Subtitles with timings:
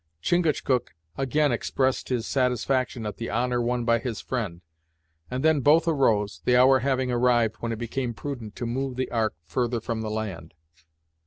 [0.19, 4.61] Chingachgook again expressed his satisfaction at the honour won by his friend,
[5.29, 9.11] and then both arose, the hour having arrived when it became prudent to move the
[9.11, 10.55] Ark further from the land.